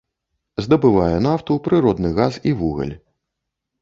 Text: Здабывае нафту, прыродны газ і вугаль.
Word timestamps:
Здабывае 0.65 1.17
нафту, 1.27 1.59
прыродны 1.67 2.09
газ 2.21 2.33
і 2.53 2.55
вугаль. 2.63 2.95